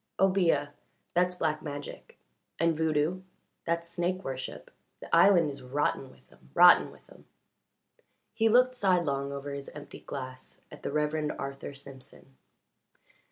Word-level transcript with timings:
"Obeah 0.19 0.69
that's 1.13 1.35
black 1.35 1.61
magic; 1.61 2.17
and 2.57 2.75
voodoo 2.75 3.21
that's 3.65 3.87
snake 3.87 4.23
worship. 4.23 4.71
The 4.99 5.15
island 5.15 5.51
is 5.51 5.61
rotten 5.61 6.09
with 6.09 6.31
'em 6.31 6.49
rotten 6.55 6.89
with 6.91 7.07
'em." 7.11 7.25
He 8.33 8.49
looked 8.49 8.75
sidelong 8.75 9.31
over 9.31 9.53
his 9.53 9.69
empty 9.69 9.99
glass 9.99 10.61
at 10.71 10.81
the 10.81 10.91
Reverend 10.91 11.33
Arthur 11.33 11.75
Simpson. 11.75 12.35